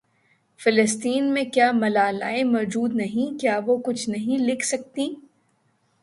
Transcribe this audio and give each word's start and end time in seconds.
فلسطین 0.59 1.33
میں 1.33 1.43
کیا 1.45 1.71
ملالائیں 1.71 2.43
موجود 2.43 2.95
نہیں 2.95 3.39
کیا 3.39 3.59
وہ 3.65 3.77
کچھ 3.77 4.09
نہیں 4.09 4.37
لکھ 4.37 4.65
سکتیں 4.65 5.07